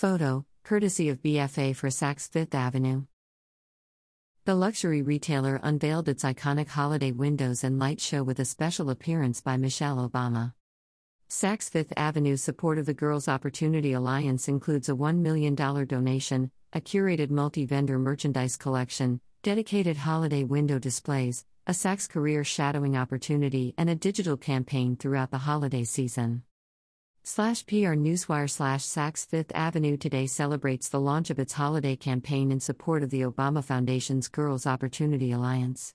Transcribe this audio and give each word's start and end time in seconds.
Photo, 0.00 0.46
courtesy 0.64 1.10
of 1.10 1.20
BFA 1.20 1.76
for 1.76 1.88
Saks 1.90 2.26
Fifth 2.26 2.54
Avenue. 2.54 3.04
The 4.46 4.54
luxury 4.54 5.02
retailer 5.02 5.60
unveiled 5.62 6.08
its 6.08 6.24
iconic 6.24 6.68
holiday 6.68 7.12
windows 7.12 7.64
and 7.64 7.78
light 7.78 8.00
show 8.00 8.22
with 8.22 8.40
a 8.40 8.46
special 8.46 8.88
appearance 8.88 9.42
by 9.42 9.58
Michelle 9.58 10.08
Obama. 10.08 10.54
Saks 11.28 11.68
Fifth 11.68 11.92
Avenue's 11.98 12.42
support 12.42 12.78
of 12.78 12.86
the 12.86 12.94
Girls 12.94 13.28
Opportunity 13.28 13.92
Alliance 13.92 14.48
includes 14.48 14.88
a 14.88 14.92
$1 14.92 15.18
million 15.18 15.54
donation, 15.54 16.50
a 16.72 16.80
curated 16.80 17.28
multi 17.28 17.66
vendor 17.66 17.98
merchandise 17.98 18.56
collection, 18.56 19.20
dedicated 19.42 19.98
holiday 19.98 20.44
window 20.44 20.78
displays, 20.78 21.44
a 21.66 21.72
Saks 21.72 22.08
career 22.08 22.42
shadowing 22.42 22.96
opportunity, 22.96 23.74
and 23.76 23.90
a 23.90 23.94
digital 23.94 24.38
campaign 24.38 24.96
throughout 24.96 25.30
the 25.30 25.36
holiday 25.36 25.84
season. 25.84 26.42
Slash 27.32 27.64
PR 27.66 27.94
Newswire 27.94 28.50
slash 28.50 28.82
Saks 28.82 29.24
Fifth 29.24 29.52
Avenue 29.54 29.96
today 29.96 30.26
celebrates 30.26 30.88
the 30.88 30.98
launch 30.98 31.30
of 31.30 31.38
its 31.38 31.52
holiday 31.52 31.94
campaign 31.94 32.50
in 32.50 32.58
support 32.58 33.04
of 33.04 33.10
the 33.10 33.20
Obama 33.20 33.62
Foundation's 33.62 34.26
Girls 34.26 34.66
Opportunity 34.66 35.30
Alliance. 35.30 35.94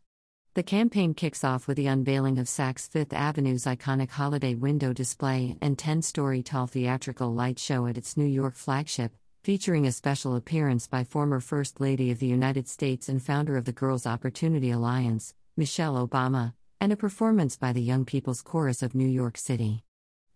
The 0.53 0.63
campaign 0.63 1.13
kicks 1.13 1.44
off 1.44 1.67
with 1.67 1.75
the 1.75 1.88
unveiling 1.88 2.39
of 2.39 2.48
Saks 2.48 2.89
Fifth 2.89 3.11
Avenue's 3.11 3.66
iconic 3.66 4.11
holiday 4.11 4.55
window 4.55 4.94
display 4.94 5.58
and 5.61 5.77
10 5.77 6.03
story 6.03 6.41
tall 6.41 6.67
theatrical 6.67 7.34
light 7.34 7.59
show 7.59 7.86
at 7.86 7.97
its 7.97 8.16
New 8.16 8.23
York 8.23 8.55
flagship, 8.55 9.11
featuring 9.44 9.86
a 9.86 9.91
special 9.91 10.38
appearance 10.38 10.88
by 10.88 11.03
former 11.03 11.41
First 11.41 11.81
Lady 11.81 12.11
of 12.11 12.20
the 12.20 12.27
United 12.27 12.70
States 12.70 13.09
and 13.09 13.22
founder 13.22 13.58
of 13.58 13.66
the 13.66 13.73
Girls 13.73 14.08
Opportunity 14.08 14.72
Alliance, 14.72 15.36
Michelle 15.58 15.95
Obama, 16.08 16.53
and 16.80 16.94
a 16.94 16.95
performance 16.95 17.58
by 17.58 17.73
the 17.73 17.81
Young 17.81 18.05
People's 18.05 18.41
Chorus 18.41 18.81
of 18.81 18.95
New 18.95 19.09
York 19.09 19.38
City. 19.38 19.83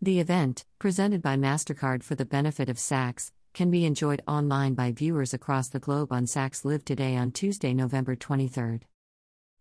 The 0.02 0.22
event, 0.22 0.64
presented 0.80 1.22
by 1.22 1.36
MasterCard 1.36 2.04
for 2.04 2.16
the 2.16 2.24
benefit 2.24 2.70
of 2.70 2.78
Saks, 2.78 3.32
can 3.54 3.70
be 3.70 3.84
enjoyed 3.84 4.22
online 4.26 4.74
by 4.74 4.94
viewers 4.94 5.34
across 5.34 5.68
the 5.68 5.80
globe 5.80 6.14
on 6.14 6.24
Saks 6.24 6.64
Live 6.64 6.86
Today 6.86 7.18
on 7.18 7.34
Tuesday, 7.34 7.74
November 7.74 8.16
23. 8.16 8.80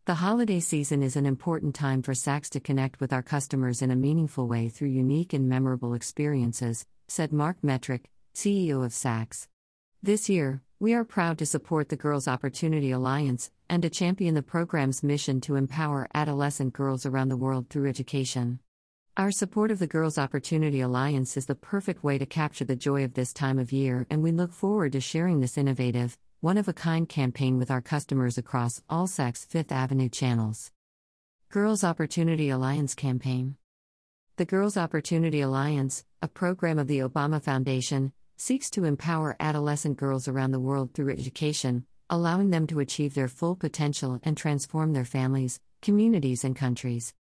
The 0.04 0.14
holiday 0.14 0.60
season 0.60 1.02
is 1.02 1.16
an 1.16 1.26
important 1.26 1.74
time 1.74 2.02
for 2.02 2.12
Saks 2.12 2.48
to 2.50 2.60
connect 2.60 3.00
with 3.00 3.12
our 3.12 3.22
customers 3.22 3.82
in 3.82 3.90
a 3.90 3.96
meaningful 3.96 4.46
way 4.46 4.68
through 4.68 4.90
unique 4.90 5.32
and 5.32 5.48
memorable 5.48 5.92
experiences, 5.92 6.86
said 7.08 7.32
Marc 7.32 7.60
Metrick, 7.62 8.04
CEO 8.32 8.84
of 8.84 8.92
Saks. 8.92 9.48
This 10.04 10.28
year, 10.28 10.62
we 10.78 10.94
are 10.94 11.02
proud 11.02 11.38
to 11.38 11.46
support 11.46 11.88
the 11.88 11.96
Girls 11.96 12.28
Opportunity 12.28 12.92
Alliance 12.92 13.50
and 13.68 13.82
to 13.82 13.90
champion 13.90 14.36
the 14.36 14.42
program's 14.42 15.02
mission 15.02 15.40
to 15.40 15.56
empower 15.56 16.06
adolescent 16.14 16.74
girls 16.74 17.04
around 17.04 17.28
the 17.28 17.36
world 17.36 17.68
through 17.70 17.88
education. 17.88 18.60
Our 19.18 19.32
support 19.32 19.72
of 19.72 19.80
the 19.80 19.88
Girls 19.88 20.16
Opportunity 20.16 20.80
Alliance 20.80 21.36
is 21.36 21.46
the 21.46 21.56
perfect 21.56 22.04
way 22.04 22.18
to 22.18 22.24
capture 22.24 22.64
the 22.64 22.76
joy 22.76 23.02
of 23.02 23.14
this 23.14 23.32
time 23.32 23.58
of 23.58 23.72
year, 23.72 24.06
and 24.08 24.22
we 24.22 24.30
look 24.30 24.52
forward 24.52 24.92
to 24.92 25.00
sharing 25.00 25.40
this 25.40 25.58
innovative, 25.58 26.16
one 26.40 26.56
of 26.56 26.68
a 26.68 26.72
kind 26.72 27.08
campaign 27.08 27.58
with 27.58 27.68
our 27.68 27.80
customers 27.80 28.38
across 28.38 28.80
all 28.88 29.08
Saks 29.08 29.44
Fifth 29.44 29.72
Avenue 29.72 30.08
channels. 30.08 30.70
Girls 31.48 31.82
Opportunity 31.82 32.48
Alliance 32.48 32.94
Campaign 32.94 33.56
The 34.36 34.44
Girls 34.44 34.76
Opportunity 34.76 35.40
Alliance, 35.40 36.04
a 36.22 36.28
program 36.28 36.78
of 36.78 36.86
the 36.86 37.00
Obama 37.00 37.42
Foundation, 37.42 38.12
seeks 38.36 38.70
to 38.70 38.84
empower 38.84 39.34
adolescent 39.40 39.96
girls 39.96 40.28
around 40.28 40.52
the 40.52 40.60
world 40.60 40.94
through 40.94 41.10
education, 41.10 41.86
allowing 42.08 42.50
them 42.50 42.68
to 42.68 42.78
achieve 42.78 43.14
their 43.14 43.26
full 43.26 43.56
potential 43.56 44.20
and 44.22 44.36
transform 44.36 44.92
their 44.92 45.04
families, 45.04 45.58
communities, 45.82 46.44
and 46.44 46.54
countries. 46.54 47.14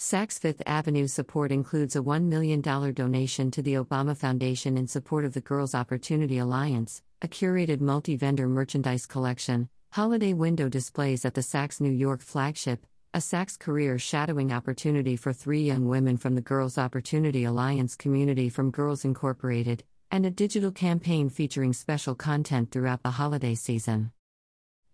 Saks 0.00 0.38
Fifth 0.38 0.62
Avenue 0.64 1.06
support 1.06 1.52
includes 1.52 1.94
a 1.94 2.00
$1 2.00 2.22
million 2.24 2.62
donation 2.62 3.50
to 3.50 3.60
the 3.60 3.74
Obama 3.74 4.16
Foundation 4.16 4.78
in 4.78 4.86
support 4.86 5.26
of 5.26 5.34
the 5.34 5.42
Girls 5.42 5.74
Opportunity 5.74 6.38
Alliance, 6.38 7.02
a 7.20 7.28
curated 7.28 7.82
multi 7.82 8.16
vendor 8.16 8.48
merchandise 8.48 9.04
collection, 9.04 9.68
holiday 9.90 10.32
window 10.32 10.70
displays 10.70 11.26
at 11.26 11.34
the 11.34 11.42
Saks 11.42 11.82
New 11.82 11.90
York 11.90 12.22
flagship, 12.22 12.86
a 13.12 13.18
Saks 13.18 13.58
career 13.58 13.98
shadowing 13.98 14.54
opportunity 14.54 15.16
for 15.16 15.34
three 15.34 15.60
young 15.60 15.86
women 15.86 16.16
from 16.16 16.34
the 16.34 16.40
Girls 16.40 16.78
Opportunity 16.78 17.44
Alliance 17.44 17.94
community 17.94 18.48
from 18.48 18.70
Girls 18.70 19.04
Incorporated, 19.04 19.84
and 20.10 20.24
a 20.24 20.30
digital 20.30 20.72
campaign 20.72 21.28
featuring 21.28 21.74
special 21.74 22.14
content 22.14 22.70
throughout 22.70 23.02
the 23.02 23.10
holiday 23.10 23.54
season. 23.54 24.12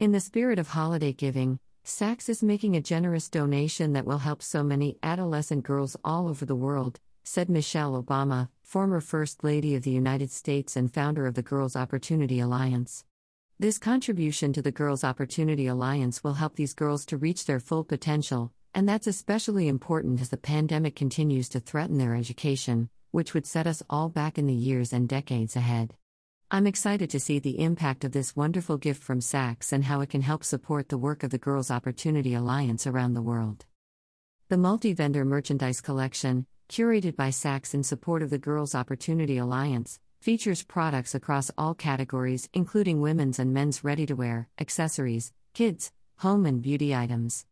In 0.01 0.11
the 0.11 0.19
spirit 0.19 0.59
of 0.59 0.67
holiday 0.67 1.13
giving, 1.13 1.61
Saks 1.87 2.29
is 2.29 2.43
making 2.43 2.75
a 2.75 2.81
generous 2.81 3.29
donation 3.29 3.93
that 3.93 4.05
will 4.05 4.19
help 4.19 4.43
so 4.43 4.65
many 4.65 4.99
adolescent 5.05 5.63
girls 5.63 5.97
all 6.03 6.27
over 6.27 6.45
the 6.45 6.57
world, 6.57 6.99
said 7.23 7.49
Michelle 7.49 8.03
Obama, 8.03 8.49
former 8.65 9.01
First 9.01 9.45
Lady 9.45 9.77
of 9.77 9.85
the 9.85 9.93
United 9.93 10.33
States 10.33 10.75
and 10.75 10.93
founder 10.93 11.29
of 11.29 11.35
the 11.35 11.43
Girls 11.43 11.77
Opportunity 11.77 12.41
Alliance. 12.41 13.05
This 13.61 13.79
contribution 13.79 14.53
to 14.55 14.63
the 14.63 14.73
Girls 14.73 15.05
Opportunity 15.05 15.69
Alliance 15.69 16.25
will 16.25 16.35
help 16.35 16.57
these 16.57 16.75
girls 16.75 17.07
to 17.07 17.17
reach 17.17 17.45
their 17.45 17.61
full 17.61 17.85
potential, 17.85 18.53
and 18.75 18.89
that's 18.89 19.07
especially 19.07 19.69
important 19.69 20.21
as 20.21 20.31
the 20.31 20.37
pandemic 20.37 20.97
continues 20.97 21.49
to 21.51 21.61
threaten 21.61 21.99
their 21.99 22.17
education, 22.17 22.91
which 23.13 23.33
would 23.33 23.47
set 23.47 23.69
us 23.69 23.85
all 23.89 24.09
back 24.09 24.39
in 24.39 24.49
the 24.49 24.53
years 24.53 24.93
and 24.93 25.09
decades 25.09 25.55
ahead. 25.55 25.95
I'm 26.49 26.69
excited 26.69 27.11
to 27.11 27.19
see 27.19 27.41
the 27.41 27.59
impact 27.59 28.05
of 28.05 28.13
this 28.13 28.37
wonderful 28.37 28.77
gift 28.77 29.03
from 29.03 29.19
Saks 29.19 29.73
and 29.73 29.83
how 29.83 30.01
it 30.01 30.11
can 30.11 30.23
help 30.23 30.45
support 30.45 30.89
the 30.89 30.97
work 30.97 31.25
of 31.25 31.31
the 31.31 31.39
Girls 31.39 31.73
Opportunity 31.73 32.35
Alliance 32.35 32.87
around 32.87 33.15
the 33.15 33.23
world. 33.23 33.67
The 34.49 34.57
multi 34.57 34.93
vendor 34.93 35.25
merchandise 35.25 35.81
collection, 35.81 36.47
curated 36.69 37.17
by 37.17 37.31
Saks 37.31 37.75
in 37.75 37.83
support 37.83 38.23
of 38.23 38.31
the 38.31 38.39
Girls 38.39 38.77
Opportunity 38.77 39.39
Alliance, 39.39 39.99
features 40.21 40.63
products 40.63 41.17
across 41.17 41.51
all 41.59 41.75
categories, 41.75 42.49
including 42.55 43.01
women's 43.01 43.41
and 43.41 43.53
men's 43.53 43.83
ready 43.83 44.07
to 44.07 44.15
wear, 44.15 44.49
accessories, 44.61 45.33
kids, 45.53 45.91
home, 46.19 46.47
and 46.47 46.63
beauty 46.63 46.95
items. 46.95 47.45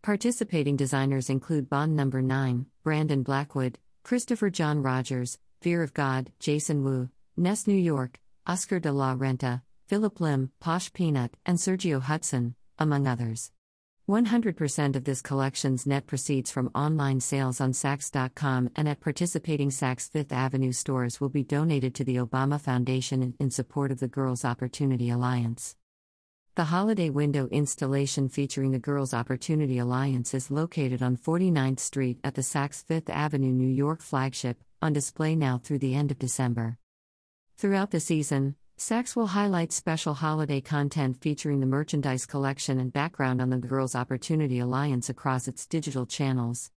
Participating 0.00 0.74
designers 0.74 1.28
include 1.28 1.68
Bond 1.68 1.94
No. 1.96 2.04
9, 2.06 2.64
Brandon 2.82 3.22
Blackwood, 3.22 3.78
Christopher 4.04 4.48
John 4.48 4.82
Rogers, 4.82 5.38
Fear 5.60 5.82
of 5.82 5.92
God, 5.92 6.32
Jason 6.40 6.82
Wu, 6.82 7.10
Nest 7.36 7.68
New 7.68 7.74
York, 7.74 8.18
Oscar 8.48 8.80
de 8.80 8.90
la 8.90 9.14
Renta, 9.14 9.60
Phillip 9.88 10.20
Lim, 10.20 10.50
Posh 10.58 10.90
Peanut, 10.94 11.36
and 11.44 11.58
Sergio 11.58 12.00
Hudson, 12.00 12.54
among 12.78 13.06
others. 13.06 13.52
100% 14.08 14.96
of 14.96 15.04
this 15.04 15.20
collection's 15.20 15.86
net 15.86 16.06
proceeds 16.06 16.50
from 16.50 16.70
online 16.74 17.20
sales 17.20 17.60
on 17.60 17.72
Saks.com 17.72 18.70
and 18.74 18.88
at 18.88 19.00
participating 19.00 19.68
Saks 19.68 20.10
Fifth 20.10 20.32
Avenue 20.32 20.72
stores 20.72 21.20
will 21.20 21.28
be 21.28 21.42
donated 21.42 21.94
to 21.94 22.04
the 22.04 22.16
Obama 22.16 22.58
Foundation 22.58 23.34
in 23.38 23.50
support 23.50 23.90
of 23.90 24.00
the 24.00 24.08
Girls 24.08 24.46
Opportunity 24.46 25.10
Alliance. 25.10 25.76
The 26.54 26.64
holiday 26.64 27.10
window 27.10 27.48
installation 27.48 28.30
featuring 28.30 28.70
the 28.70 28.78
Girls 28.78 29.12
Opportunity 29.12 29.76
Alliance 29.76 30.32
is 30.32 30.50
located 30.50 31.02
on 31.02 31.18
49th 31.18 31.80
Street 31.80 32.18
at 32.24 32.34
the 32.34 32.40
Saks 32.40 32.82
Fifth 32.82 33.10
Avenue 33.10 33.52
New 33.52 33.68
York 33.68 34.00
flagship, 34.00 34.56
on 34.80 34.94
display 34.94 35.36
now 35.36 35.58
through 35.58 35.80
the 35.80 35.94
end 35.94 36.10
of 36.10 36.18
December. 36.18 36.78
Throughout 37.58 37.90
the 37.90 37.98
season, 37.98 38.54
Saks 38.78 39.16
will 39.16 39.26
highlight 39.26 39.72
special 39.72 40.14
holiday 40.14 40.60
content 40.60 41.20
featuring 41.20 41.58
the 41.58 41.66
merchandise 41.66 42.24
collection 42.24 42.78
and 42.78 42.92
background 42.92 43.42
on 43.42 43.50
the 43.50 43.56
Girls 43.56 43.96
Opportunity 43.96 44.60
Alliance 44.60 45.08
across 45.08 45.48
its 45.48 45.66
digital 45.66 46.06
channels. 46.06 46.70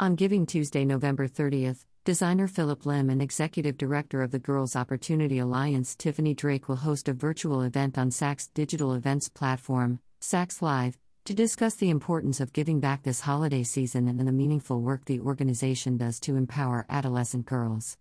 On 0.00 0.16
Giving 0.16 0.44
Tuesday, 0.44 0.84
November 0.84 1.28
30th, 1.28 1.84
Designer 2.04 2.48
Phillip 2.48 2.84
Lim 2.84 3.10
and 3.10 3.22
Executive 3.22 3.76
Director 3.76 4.22
of 4.22 4.32
the 4.32 4.40
Girls 4.40 4.74
Opportunity 4.74 5.38
Alliance 5.38 5.94
Tiffany 5.94 6.34
Drake 6.34 6.68
will 6.68 6.82
host 6.82 7.08
a 7.08 7.12
virtual 7.12 7.62
event 7.62 7.96
on 7.96 8.10
Saks' 8.10 8.52
digital 8.52 8.92
events 8.94 9.28
platform, 9.28 10.00
Saks 10.20 10.60
Live, 10.60 10.98
to 11.26 11.32
discuss 11.32 11.76
the 11.76 11.90
importance 11.90 12.40
of 12.40 12.52
giving 12.52 12.80
back 12.80 13.04
this 13.04 13.20
holiday 13.20 13.62
season 13.62 14.08
and 14.08 14.18
the 14.18 14.32
meaningful 14.32 14.80
work 14.80 15.04
the 15.04 15.20
organization 15.20 15.96
does 15.96 16.18
to 16.18 16.34
empower 16.34 16.86
adolescent 16.90 17.46
girls. 17.46 17.96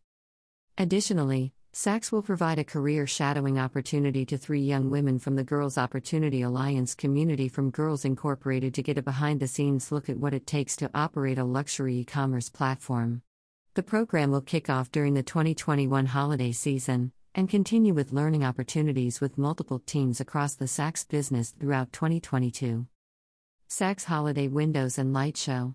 Additionally, 0.79 1.53
Saks 1.73 2.11
will 2.11 2.21
provide 2.21 2.59
a 2.59 2.63
career 2.63 3.07
shadowing 3.07 3.57
opportunity 3.57 4.27
to 4.27 4.37
three 4.37 4.61
young 4.61 4.91
women 4.91 5.17
from 5.17 5.35
the 5.35 5.43
Girls 5.43 5.75
Opportunity 5.75 6.43
Alliance 6.43 6.93
community 6.93 7.49
from 7.49 7.71
Girls 7.71 8.05
Incorporated 8.05 8.75
to 8.75 8.83
get 8.83 8.99
a 8.99 9.01
behind 9.01 9.39
the 9.39 9.47
scenes 9.47 9.91
look 9.91 10.07
at 10.07 10.17
what 10.17 10.35
it 10.35 10.45
takes 10.45 10.75
to 10.75 10.91
operate 10.93 11.39
a 11.39 11.43
luxury 11.43 11.95
e 11.95 12.05
commerce 12.05 12.47
platform. 12.47 13.23
The 13.73 13.81
program 13.81 14.29
will 14.29 14.41
kick 14.41 14.69
off 14.69 14.91
during 14.91 15.15
the 15.15 15.23
2021 15.23 16.05
holiday 16.05 16.51
season 16.51 17.11
and 17.33 17.49
continue 17.49 17.95
with 17.95 18.13
learning 18.13 18.45
opportunities 18.45 19.19
with 19.19 19.39
multiple 19.39 19.79
teams 19.79 20.21
across 20.21 20.53
the 20.53 20.65
Saks 20.65 21.07
business 21.07 21.55
throughout 21.59 21.91
2022. 21.91 22.85
Saks 23.67 24.03
Holiday 24.03 24.47
Windows 24.47 24.99
and 24.99 25.11
Light 25.11 25.37
Show. 25.37 25.73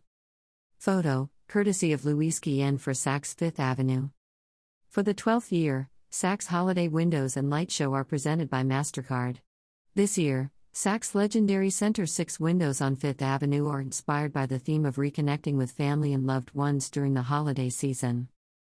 Photo, 0.79 1.29
courtesy 1.49 1.93
of 1.93 2.05
Luis 2.05 2.39
Guillen 2.39 2.79
for 2.79 2.93
Saks 2.93 3.37
Fifth 3.37 3.59
Avenue. 3.59 4.11
For 4.99 5.05
the 5.05 5.15
12th 5.15 5.53
year, 5.53 5.91
Saks 6.11 6.49
Holiday 6.49 6.89
Windows 6.89 7.37
and 7.37 7.49
Light 7.49 7.71
Show 7.71 7.95
are 7.95 8.03
presented 8.03 8.51
by 8.51 8.65
MasterCard. 8.65 9.37
This 9.95 10.19
year, 10.19 10.51
Saks' 10.75 11.15
legendary 11.15 11.71
Center 11.71 12.05
6 12.05 12.41
windows 12.41 12.81
on 12.81 12.97
Fifth 12.97 13.23
Avenue 13.23 13.69
are 13.69 13.81
inspired 13.81 14.33
by 14.33 14.47
the 14.47 14.59
theme 14.59 14.85
of 14.85 14.97
reconnecting 14.97 15.55
with 15.55 15.71
family 15.71 16.13
and 16.13 16.27
loved 16.27 16.53
ones 16.53 16.91
during 16.91 17.15
the 17.15 17.23
holiday 17.23 17.69
season. 17.69 18.27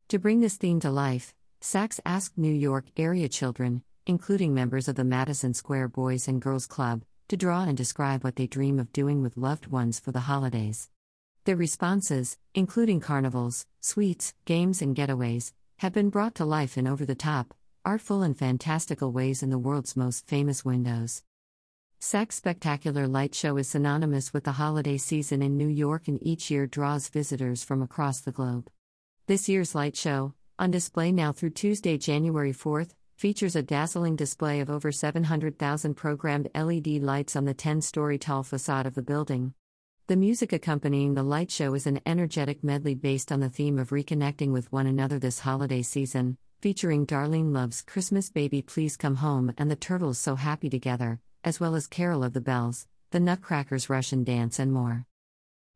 To 0.07 0.17
bring 0.17 0.39
this 0.39 0.55
theme 0.55 0.79
to 0.79 0.89
life, 0.89 1.35
Saks 1.59 1.99
asked 2.05 2.37
New 2.37 2.53
York 2.53 2.85
area 2.95 3.27
children, 3.27 3.83
including 4.05 4.53
members 4.53 4.87
of 4.87 4.95
the 4.95 5.03
Madison 5.03 5.53
Square 5.53 5.89
Boys 5.89 6.29
and 6.29 6.41
Girls 6.41 6.67
Club, 6.67 7.03
to 7.27 7.35
draw 7.35 7.63
and 7.63 7.75
describe 7.75 8.23
what 8.23 8.37
they 8.37 8.47
dream 8.47 8.79
of 8.79 8.93
doing 8.93 9.21
with 9.21 9.35
loved 9.35 9.67
ones 9.67 9.99
for 9.99 10.13
the 10.13 10.21
holidays. 10.21 10.89
Their 11.43 11.57
responses, 11.57 12.37
including 12.55 13.01
carnivals, 13.01 13.65
sweets, 13.81 14.33
games, 14.45 14.81
and 14.81 14.95
getaways, 14.95 15.51
have 15.83 15.91
been 15.91 16.09
brought 16.09 16.33
to 16.33 16.45
life 16.45 16.77
in 16.77 16.88
over 16.88 17.06
the 17.06 17.13
top, 17.13 17.53
artful, 17.83 18.21
and 18.21 18.38
fantastical 18.38 19.12
ways 19.12 19.44
in 19.44 19.50
the 19.50 19.59
world's 19.59 19.97
most 19.97 20.25
famous 20.25 20.63
windows. 20.63 21.24
Saks 22.00 22.31
Spectacular 22.31 23.06
Light 23.06 23.35
Show 23.35 23.57
is 23.57 23.68
synonymous 23.68 24.31
with 24.31 24.45
the 24.45 24.53
holiday 24.53 24.95
season 24.95 25.41
in 25.41 25.57
New 25.57 25.68
York 25.68 26.07
and 26.07 26.25
each 26.25 26.50
year 26.50 26.68
draws 26.68 27.09
visitors 27.09 27.65
from 27.65 27.81
across 27.81 28.21
the 28.21 28.31
globe. 28.31 28.69
This 29.27 29.50
year's 29.50 29.75
light 29.75 29.97
show, 29.97 30.33
on 30.57 30.71
display 30.71 31.12
now 31.12 31.33
through 31.33 31.50
Tuesday, 31.50 31.97
January 31.97 32.53
4th, 32.53 32.91
features 33.18 33.57
a 33.57 33.62
dazzling 33.62 34.15
display 34.15 34.62
of 34.62 34.69
over 34.69 34.89
700,000 34.89 35.95
programmed 35.95 36.47
LED 36.56 37.03
lights 37.03 37.36
on 37.36 37.44
the 37.44 37.53
10 37.53 37.81
story 37.81 38.18
tall 38.18 38.44
facade 38.44 38.86
of 38.86 38.95
the 38.95 39.01
building. 39.01 39.53
The 40.07 40.17
music 40.17 40.51
accompanying 40.51 41.13
the 41.13 41.23
light 41.23 41.50
show 41.50 41.73
is 41.75 41.88
an 41.88 42.01
energetic 42.05 42.61
medley 42.61 42.94
based 42.94 43.31
on 43.31 43.39
the 43.39 43.47
theme 43.47 43.79
of 43.79 43.91
reconnecting 43.91 44.51
with 44.51 44.69
one 44.69 44.85
another 44.85 45.17
this 45.17 45.39
holiday 45.39 45.81
season, 45.81 46.38
featuring 46.61 47.07
Darlene 47.07 47.53
Love's 47.53 47.81
Christmas 47.81 48.29
Baby 48.29 48.61
Please 48.61 48.97
Come 48.97 49.15
Home 49.15 49.53
and 49.57 49.71
the 49.71 49.77
Turtles 49.77 50.19
So 50.19 50.35
Happy 50.35 50.69
Together, 50.69 51.21
as 51.45 51.61
well 51.61 51.73
as 51.73 51.88
Carol 51.88 52.21
of 52.25 52.33
the 52.33 52.41
Bells, 52.41 52.85
the 53.11 53.21
Nutcrackers 53.21 53.89
Russian 53.89 54.25
Dance, 54.25 54.59
and 54.59 54.73
more. 54.73 55.05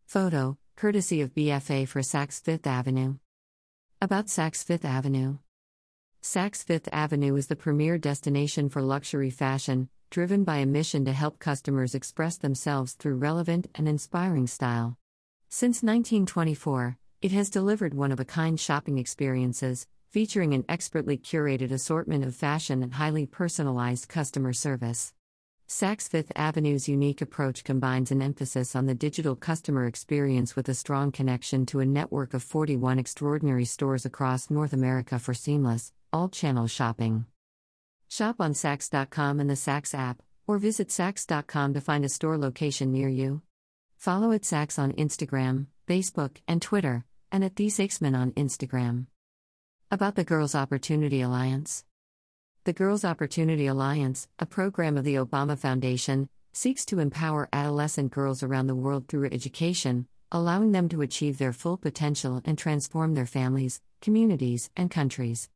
Photo, 0.07 0.57
courtesy 0.75 1.21
of 1.21 1.33
BFA 1.33 1.87
for 1.87 2.01
Saks 2.01 2.41
Fifth 2.41 2.67
Avenue. 2.67 3.15
About 4.01 4.25
Saks 4.25 4.61
Fifth 4.61 4.83
Avenue. 4.83 5.37
Saks 6.21 6.65
Fifth 6.65 6.89
Avenue 6.91 7.37
is 7.37 7.47
the 7.47 7.55
premier 7.55 7.97
destination 7.97 8.67
for 8.67 8.81
luxury 8.81 9.29
fashion, 9.29 9.87
driven 10.09 10.43
by 10.43 10.57
a 10.57 10.65
mission 10.65 11.05
to 11.05 11.13
help 11.13 11.39
customers 11.39 11.95
express 11.95 12.37
themselves 12.37 12.93
through 12.93 13.15
relevant 13.15 13.67
and 13.75 13.87
inspiring 13.87 14.47
style. 14.47 14.97
Since 15.49 15.83
1924, 15.83 16.97
it 17.21 17.31
has 17.31 17.49
delivered 17.49 17.93
one 17.93 18.11
of 18.11 18.19
a 18.19 18.25
kind 18.25 18.59
shopping 18.59 18.97
experiences, 18.97 19.87
featuring 20.09 20.53
an 20.53 20.65
expertly 20.69 21.17
curated 21.17 21.71
assortment 21.71 22.23
of 22.23 22.35
fashion 22.35 22.83
and 22.83 22.93
highly 22.93 23.25
personalized 23.25 24.07
customer 24.07 24.53
service. 24.53 25.13
Saks 25.67 26.07
Fifth 26.07 26.31
Avenue's 26.35 26.87
unique 26.87 27.21
approach 27.21 27.63
combines 27.63 28.09
an 28.09 28.21
emphasis 28.21 28.75
on 28.75 28.85
the 28.85 28.95
digital 28.95 29.35
customer 29.35 29.85
experience 29.85 30.55
with 30.55 30.69
a 30.69 30.73
strong 30.73 31.11
connection 31.11 31.65
to 31.65 31.81
a 31.81 31.85
network 31.85 32.33
of 32.33 32.41
41 32.41 32.99
extraordinary 32.99 33.65
stores 33.65 34.05
across 34.05 34.49
North 34.49 34.71
America 34.71 35.19
for 35.19 35.33
seamless, 35.33 35.91
all 36.13 36.29
channel 36.29 36.67
shopping. 36.67 37.25
Shop 38.09 38.37
on 38.39 38.53
Saks.com 38.53 39.39
and 39.39 39.49
the 39.49 39.55
Saks 39.55 39.93
app, 39.93 40.21
or 40.47 40.57
visit 40.57 40.87
Saks.com 40.87 41.73
to 41.73 41.81
find 41.81 42.05
a 42.05 42.09
store 42.09 42.37
location 42.37 42.91
near 42.91 43.09
you. 43.09 43.41
Follow 43.97 44.31
at 44.31 44.43
Saks 44.43 44.79
on 44.79 44.93
Instagram, 44.93 45.67
Facebook, 45.87 46.37
and 46.47 46.61
Twitter, 46.61 47.05
and 47.31 47.43
at 47.43 47.55
The 47.57 47.67
Saksman 47.67 48.15
on 48.15 48.31
Instagram. 48.31 49.07
About 49.91 50.15
the 50.15 50.23
Girls 50.23 50.55
Opportunity 50.55 51.21
Alliance 51.21 51.83
The 52.63 52.73
Girls 52.73 53.03
Opportunity 53.03 53.67
Alliance, 53.67 54.27
a 54.39 54.45
program 54.45 54.97
of 54.97 55.03
the 55.03 55.15
Obama 55.15 55.57
Foundation, 55.57 56.29
seeks 56.53 56.85
to 56.85 56.99
empower 56.99 57.49
adolescent 57.51 58.11
girls 58.11 58.41
around 58.41 58.67
the 58.67 58.75
world 58.75 59.07
through 59.07 59.29
education, 59.31 60.07
allowing 60.31 60.71
them 60.71 60.89
to 60.89 61.01
achieve 61.01 61.37
their 61.37 61.53
full 61.53 61.77
potential 61.77 62.41
and 62.45 62.57
transform 62.57 63.13
their 63.13 63.25
families, 63.25 63.81
communities, 64.01 64.69
and 64.75 64.89
countries. 64.89 65.49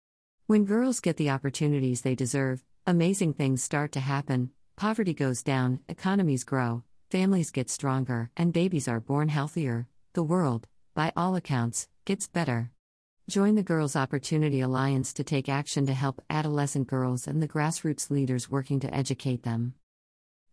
When 0.51 0.65
girls 0.65 0.99
get 0.99 1.15
the 1.15 1.29
opportunities 1.29 2.01
they 2.01 2.13
deserve, 2.13 2.61
amazing 2.85 3.35
things 3.35 3.63
start 3.63 3.93
to 3.93 4.01
happen, 4.01 4.51
poverty 4.75 5.13
goes 5.13 5.43
down, 5.43 5.79
economies 5.87 6.43
grow, 6.43 6.83
families 7.09 7.51
get 7.51 7.69
stronger, 7.69 8.31
and 8.35 8.51
babies 8.51 8.85
are 8.89 8.99
born 8.99 9.29
healthier. 9.29 9.87
The 10.11 10.23
world, 10.23 10.67
by 10.93 11.13
all 11.15 11.37
accounts, 11.37 11.87
gets 12.03 12.27
better. 12.27 12.69
Join 13.29 13.55
the 13.55 13.63
Girls 13.63 13.95
Opportunity 13.95 14.59
Alliance 14.59 15.13
to 15.13 15.23
take 15.23 15.47
action 15.47 15.85
to 15.85 15.93
help 15.93 16.21
adolescent 16.29 16.87
girls 16.87 17.27
and 17.27 17.41
the 17.41 17.47
grassroots 17.47 18.11
leaders 18.11 18.51
working 18.51 18.81
to 18.81 18.93
educate 18.93 19.43
them. 19.43 19.75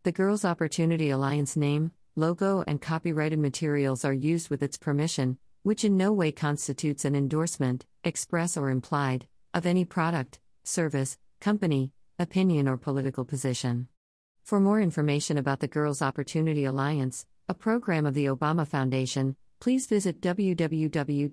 The 0.04 0.12
Girls 0.12 0.44
Opportunity 0.44 1.10
Alliance 1.10 1.56
name, 1.56 1.90
logo, 2.14 2.62
and 2.68 2.80
copyrighted 2.80 3.40
materials 3.40 4.04
are 4.04 4.12
used 4.12 4.48
with 4.48 4.62
its 4.62 4.78
permission, 4.78 5.38
which 5.64 5.84
in 5.84 5.96
no 5.96 6.12
way 6.12 6.30
constitutes 6.30 7.04
an 7.04 7.16
endorsement, 7.16 7.84
express 8.04 8.56
or 8.56 8.70
implied, 8.70 9.26
of 9.54 9.66
any 9.66 9.84
product, 9.84 10.40
service, 10.64 11.18
company, 11.40 11.92
opinion, 12.18 12.68
or 12.68 12.76
political 12.76 13.24
position. 13.24 13.88
For 14.44 14.60
more 14.60 14.80
information 14.80 15.38
about 15.38 15.60
the 15.60 15.68
Girls 15.68 16.02
Opportunity 16.02 16.64
Alliance, 16.64 17.26
a 17.48 17.54
program 17.54 18.06
of 18.06 18.14
the 18.14 18.26
Obama 18.26 18.66
Foundation, 18.66 19.36
please 19.60 19.86
visit 19.86 20.20
www.obama.org. 20.20 21.30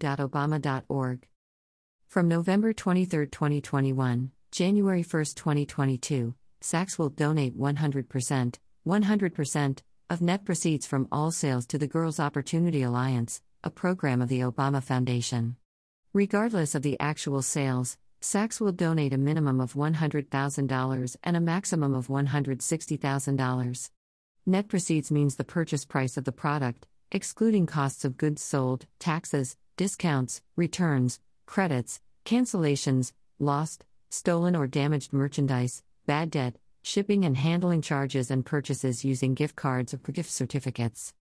From 2.07 2.27
November 2.27 2.73
23, 2.73 3.27
2021, 3.27 4.31
January 4.51 5.03
1, 5.03 5.25
2022, 5.25 6.35
Saks 6.61 6.97
will 6.97 7.09
donate 7.09 7.57
100%, 7.57 8.55
100% 8.87 9.79
of 10.09 10.21
net 10.21 10.45
proceeds 10.45 10.85
from 10.87 11.07
all 11.11 11.31
sales 11.31 11.65
to 11.65 11.77
the 11.77 11.87
Girls 11.87 12.19
Opportunity 12.19 12.83
Alliance, 12.83 13.41
a 13.63 13.69
program 13.69 14.21
of 14.21 14.29
the 14.29 14.41
Obama 14.41 14.81
Foundation. 14.81 15.57
Regardless 16.13 16.75
of 16.75 16.83
the 16.83 16.97
actual 16.99 17.41
sales, 17.41 17.97
Saks 18.25 18.59
will 18.59 18.71
donate 18.71 19.13
a 19.13 19.19
minimum 19.19 19.61
of 19.61 19.73
$100,000 19.73 21.15
and 21.23 21.37
a 21.37 21.39
maximum 21.39 21.93
of 21.93 22.07
$160,000. 22.07 23.89
Net 24.47 24.67
proceeds 24.67 25.11
means 25.11 25.35
the 25.35 25.43
purchase 25.43 25.85
price 25.85 26.17
of 26.17 26.23
the 26.23 26.31
product, 26.31 26.87
excluding 27.11 27.67
costs 27.67 28.03
of 28.03 28.17
goods 28.17 28.41
sold, 28.41 28.87
taxes, 28.97 29.57
discounts, 29.77 30.41
returns, 30.55 31.19
credits, 31.45 32.01
cancellations, 32.25 33.11
lost, 33.37 33.85
stolen 34.09 34.55
or 34.55 34.65
damaged 34.65 35.13
merchandise, 35.13 35.83
bad 36.07 36.31
debt, 36.31 36.55
shipping 36.81 37.25
and 37.25 37.37
handling 37.37 37.83
charges, 37.83 38.31
and 38.31 38.43
purchases 38.43 39.05
using 39.05 39.35
gift 39.35 39.55
cards 39.55 39.93
or 39.93 39.97
gift 39.97 40.31
certificates. 40.31 41.13